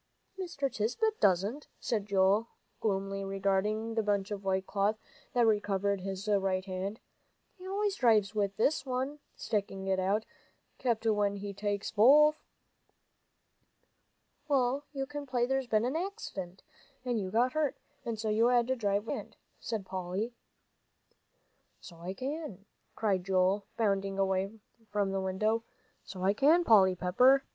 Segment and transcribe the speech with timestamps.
[0.35, 0.67] "Mr.
[0.67, 2.47] Tisbett doesn't," said Joel,
[2.79, 4.97] gloomily regarding the bunch of white cloth
[5.33, 6.99] that covered his right hand.
[7.55, 10.25] "He always drives with this one," sticking it out,
[10.81, 12.41] "'cept when he takes both."
[14.47, 16.63] "Well, you can play there's been an accident,
[17.05, 20.33] and you got hurt, and so you had to drive with that hand," said Polly.
[21.79, 22.65] "So I can,"
[22.95, 24.49] cried Joel, bounding away
[24.89, 25.61] from the window,
[26.03, 27.43] "so I can, Polly Pepper.